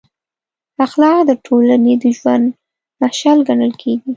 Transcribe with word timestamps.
اخلاق 0.85 1.19
د 1.29 1.31
ټولنې 1.45 1.93
د 2.01 2.05
ژوند 2.17 2.45
مشال 3.01 3.37
ګڼل 3.47 3.73
کېږي. 3.81 4.09